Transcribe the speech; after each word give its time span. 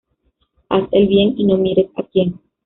Haz 0.69 0.89
el 0.93 1.07
bien 1.07 1.35
y 1.37 1.43
no 1.45 1.57
mires 1.57 1.91
a 1.95 2.01
quién 2.01 2.39